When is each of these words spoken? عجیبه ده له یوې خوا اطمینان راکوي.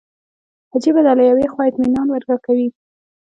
عجیبه 0.73 1.01
ده 1.05 1.11
له 1.19 1.23
یوې 1.29 1.45
خوا 1.51 1.63
اطمینان 1.67 2.07
راکوي. 2.29 2.67